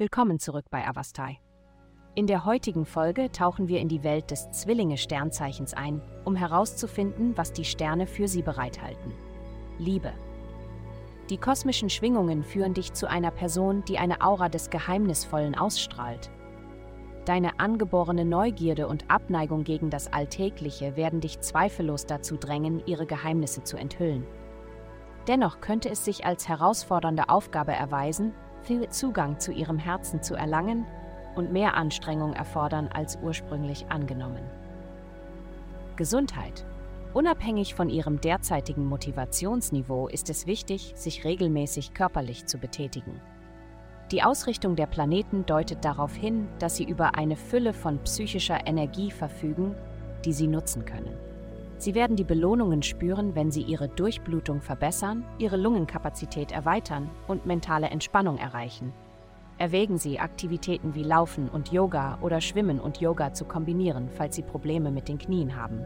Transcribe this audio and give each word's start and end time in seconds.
Willkommen 0.00 0.38
zurück 0.38 0.64
bei 0.70 0.88
Avastai. 0.88 1.40
In 2.14 2.26
der 2.26 2.46
heutigen 2.46 2.86
Folge 2.86 3.30
tauchen 3.32 3.68
wir 3.68 3.80
in 3.80 3.88
die 3.88 4.02
Welt 4.02 4.30
des 4.30 4.50
Zwillinge-Sternzeichens 4.50 5.74
ein, 5.74 6.00
um 6.24 6.34
herauszufinden, 6.34 7.36
was 7.36 7.52
die 7.52 7.66
Sterne 7.66 8.06
für 8.06 8.26
sie 8.26 8.40
bereithalten. 8.40 9.12
Liebe. 9.78 10.14
Die 11.28 11.36
kosmischen 11.36 11.90
Schwingungen 11.90 12.44
führen 12.44 12.72
dich 12.72 12.94
zu 12.94 13.10
einer 13.10 13.30
Person, 13.30 13.84
die 13.84 13.98
eine 13.98 14.22
Aura 14.22 14.48
des 14.48 14.70
Geheimnisvollen 14.70 15.54
ausstrahlt. 15.54 16.30
Deine 17.26 17.60
angeborene 17.60 18.24
Neugierde 18.24 18.88
und 18.88 19.04
Abneigung 19.10 19.64
gegen 19.64 19.90
das 19.90 20.10
Alltägliche 20.10 20.96
werden 20.96 21.20
dich 21.20 21.40
zweifellos 21.40 22.06
dazu 22.06 22.38
drängen, 22.38 22.82
ihre 22.86 23.04
Geheimnisse 23.04 23.64
zu 23.64 23.76
enthüllen. 23.76 24.26
Dennoch 25.28 25.60
könnte 25.60 25.90
es 25.90 26.06
sich 26.06 26.24
als 26.24 26.48
herausfordernde 26.48 27.28
Aufgabe 27.28 27.72
erweisen, 27.72 28.32
viel 28.62 28.88
Zugang 28.88 29.38
zu 29.38 29.52
ihrem 29.52 29.78
Herzen 29.78 30.22
zu 30.22 30.34
erlangen 30.34 30.86
und 31.34 31.52
mehr 31.52 31.74
Anstrengung 31.74 32.32
erfordern 32.32 32.88
als 32.92 33.18
ursprünglich 33.22 33.86
angenommen. 33.88 34.42
Gesundheit. 35.96 36.64
Unabhängig 37.12 37.74
von 37.74 37.88
ihrem 37.88 38.20
derzeitigen 38.20 38.86
Motivationsniveau 38.86 40.08
ist 40.08 40.30
es 40.30 40.46
wichtig, 40.46 40.92
sich 40.94 41.24
regelmäßig 41.24 41.92
körperlich 41.92 42.46
zu 42.46 42.58
betätigen. 42.58 43.20
Die 44.12 44.22
Ausrichtung 44.22 44.76
der 44.76 44.86
Planeten 44.86 45.46
deutet 45.46 45.84
darauf 45.84 46.14
hin, 46.14 46.48
dass 46.58 46.76
sie 46.76 46.84
über 46.84 47.16
eine 47.16 47.36
Fülle 47.36 47.72
von 47.72 47.98
psychischer 48.04 48.66
Energie 48.66 49.10
verfügen, 49.10 49.74
die 50.24 50.32
sie 50.32 50.46
nutzen 50.46 50.84
können. 50.84 51.29
Sie 51.80 51.94
werden 51.94 52.14
die 52.14 52.24
Belohnungen 52.24 52.82
spüren, 52.82 53.34
wenn 53.34 53.50
sie 53.50 53.62
ihre 53.62 53.88
Durchblutung 53.88 54.60
verbessern, 54.60 55.24
ihre 55.38 55.56
Lungenkapazität 55.56 56.52
erweitern 56.52 57.08
und 57.26 57.46
mentale 57.46 57.88
Entspannung 57.88 58.36
erreichen. 58.36 58.92
Erwägen 59.56 59.96
Sie, 59.96 60.18
Aktivitäten 60.18 60.94
wie 60.94 61.02
Laufen 61.02 61.48
und 61.48 61.72
Yoga 61.72 62.18
oder 62.20 62.42
Schwimmen 62.42 62.80
und 62.80 63.00
Yoga 63.00 63.32
zu 63.32 63.46
kombinieren, 63.46 64.10
falls 64.10 64.36
Sie 64.36 64.42
Probleme 64.42 64.90
mit 64.90 65.08
den 65.08 65.16
Knien 65.16 65.56
haben. 65.56 65.82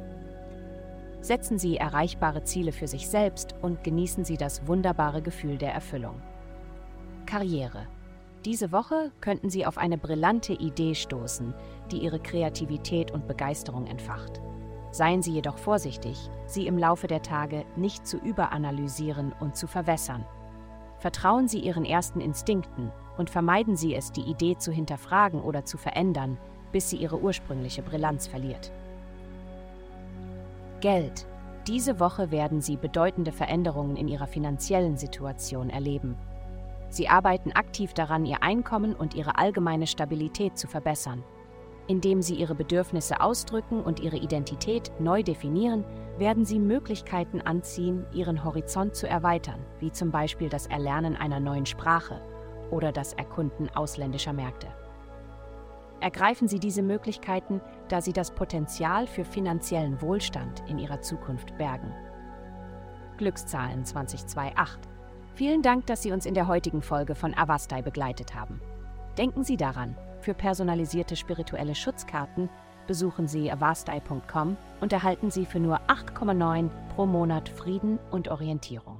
Setzen 1.21 1.61
Sie 1.61 1.77
erreichbare 1.77 2.43
Ziele 2.43 2.73
für 2.73 2.89
sich 2.89 3.09
selbst 3.09 3.55
und 3.63 3.85
genießen 3.85 4.25
Sie 4.25 4.37
das 4.37 4.67
wunderbare 4.67 5.23
Gefühl 5.23 5.59
der 5.59 5.73
Erfüllung. 5.73 6.21
Karriere. 7.25 7.87
Diese 8.45 8.73
Woche 8.73 9.13
könnten 9.21 9.49
Sie 9.49 9.65
auf 9.65 9.79
eine 9.79 9.97
brillante 9.97 10.55
Idee 10.55 10.97
stoßen, 10.97 11.55
die 11.93 11.99
Ihre 11.99 12.19
Kreativität 12.19 13.13
und 13.13 13.29
Begeisterung 13.29 13.87
entfacht. 13.87 14.41
Seien 14.95 15.23
Sie 15.23 15.33
jedoch 15.33 15.59
vorsichtig, 15.59 16.31
sie 16.47 16.69
im 16.69 16.79
Laufe 16.79 17.09
der 17.09 17.21
Tage 17.21 17.65
nicht 17.75 18.07
zu 18.07 18.17
überanalysieren 18.17 19.35
und 19.41 19.57
zu 19.57 19.67
verwässern. 19.67 20.25
Vertrauen 21.01 21.49
Sie 21.49 21.59
Ihren 21.59 21.85
ersten 21.85 22.21
Instinkten 22.21 22.93
und 23.19 23.29
vermeiden 23.29 23.75
Sie 23.75 23.93
es, 23.97 24.13
die 24.13 24.21
Idee 24.21 24.57
zu 24.57 24.71
hinterfragen 24.71 25.43
oder 25.43 25.65
zu 25.65 25.79
verändern, 25.79 26.39
bis 26.71 26.91
sie 26.91 26.99
ihre 26.99 27.21
ursprüngliche 27.21 27.83
Brillanz 27.83 28.29
verliert. 28.29 28.71
Geld. 30.81 31.27
Diese 31.67 31.99
Woche 31.99 32.31
werden 32.31 32.61
Sie 32.61 32.77
bedeutende 32.77 33.33
Veränderungen 33.33 33.97
in 33.97 34.07
Ihrer 34.07 34.29
finanziellen 34.29 34.97
Situation 34.97 35.71
erleben. 35.71 36.15
Sie 36.89 37.09
arbeiten 37.09 37.51
aktiv 37.51 37.95
daran, 37.95 38.27
Ihr 38.27 38.45
Einkommen 38.45 38.95
und 38.95 39.15
Ihre 39.15 39.39
allgemeine 39.39 39.89
Stabilität 39.89 40.57
zu 40.57 40.69
verbessern. 40.69 41.25
Indem 41.87 42.23
sie 42.23 42.35
ihre 42.35 42.55
Bedürfnisse 42.55 43.21
ausdrücken 43.21 43.83
und 43.83 44.01
ihre 44.01 44.17
Identität 44.17 44.91
neu 44.99 45.23
definieren, 45.23 45.85
werden 46.19 46.45
sie 46.45 46.59
Möglichkeiten 46.59 47.41
anziehen, 47.41 48.07
ihren 48.13 48.45
Horizont 48.45 48.95
zu 48.95 49.09
erweitern, 49.09 49.61
wie 49.81 49.93
zum 49.93 50.11
Beispiel 50.11 50.49
das 50.49 50.67
Erlernen 50.67 51.17
einer 51.17 51.41
neuen 51.41 51.67
Sprache 51.67 52.23
oder 52.71 52.93
das 52.93 53.13
Erkunden 53.13 53.69
ausländischer 53.75 54.33
Märkte. 54.33 54.69
Ergreifen 56.01 56.49
Sie 56.49 56.59
diese 56.59 56.83
Möglichkeiten, 56.83 57.61
da 57.89 58.01
sie 58.01 58.13
das 58.13 58.31
Potenzial 58.31 59.07
für 59.07 59.25
finanziellen 59.25 60.01
Wohlstand 60.03 60.63
in 60.69 60.79
Ihrer 60.79 61.01
Zukunft 61.01 61.57
bergen. 61.57 61.93
Glückszahlen 63.17 63.85
2028. 63.85 64.91
Vielen 65.35 65.63
Dank, 65.63 65.87
dass 65.87 66.03
Sie 66.03 66.13
uns 66.13 66.27
in 66.27 66.35
der 66.35 66.47
heutigen 66.47 66.83
Folge 66.83 67.15
von 67.15 67.35
Avastai 67.35 67.83
begleitet 67.83 68.35
haben. 68.35 68.61
Denken 69.17 69.45
Sie 69.45 69.57
daran, 69.57 69.97
für 70.25 70.35
personalisierte 70.35 71.17
spirituelle 71.17 71.75
Schutzkarten 71.75 72.49
besuchen 72.87 73.29
Sie 73.29 73.51
avastai.com 73.53 74.57
und 74.81 74.93
erhalten 74.93 75.31
Sie 75.31 75.47
für 75.47 75.61
nur 75.61 75.81
8,9 75.83 76.71
pro 76.95 77.07
Monat 77.07 77.49
Frieden 77.49 77.99
und 78.11 78.29
Orientierung. 78.29 78.94